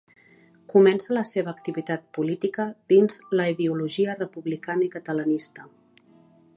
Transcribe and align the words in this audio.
Comença 0.71 1.17
la 1.17 1.23
seva 1.31 1.51
activitat 1.57 2.07
política 2.19 2.65
dins 2.95 3.21
la 3.41 3.47
ideologia 3.55 4.19
republicana 4.23 4.89
i 4.89 4.93
catalanista. 4.99 5.71